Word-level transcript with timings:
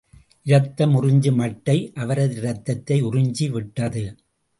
இரத்தம் 0.43 0.93
உறிஞ்சும் 1.01 1.41
அட்டை, 1.41 1.91
அவரது 1.95 2.41
ரத்தத்தை 2.41 3.03
உறிஞ்சி 3.03 3.49
விட்டது. 3.49 4.03